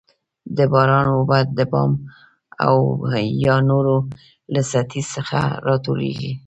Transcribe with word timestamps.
د 0.57 0.57
باران 0.73 1.05
اوبه 1.15 1.37
د 1.57 1.59
بام 1.71 1.91
او 2.65 2.75
یا 3.45 3.55
نورو 3.69 3.97
له 4.53 4.61
سطحې 4.71 5.03
څخه 5.13 5.39
راټولیږي. 5.67 6.31